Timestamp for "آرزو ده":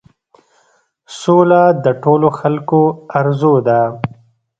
3.19-3.81